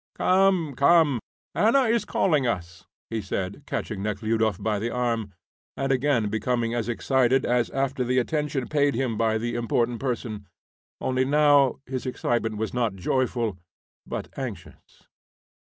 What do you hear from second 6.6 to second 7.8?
as excited as